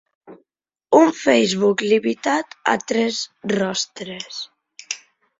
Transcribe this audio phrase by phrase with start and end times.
[0.99, 3.19] Un Facebook limitat a tres
[3.53, 4.41] rostres.